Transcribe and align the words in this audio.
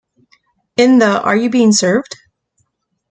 In 0.77 0.97
the 0.97 1.21
Are 1.21 1.35
You 1.37 1.51
Being 1.51 1.71
Served? 1.71 2.15